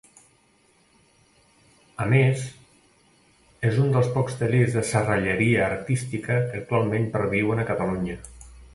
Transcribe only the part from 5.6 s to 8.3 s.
artística que actualment perviuen a Catalunya.